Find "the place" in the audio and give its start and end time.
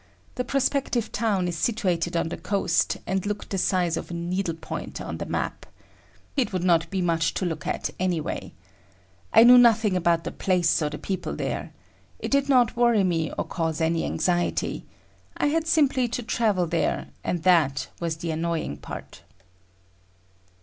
10.23-10.81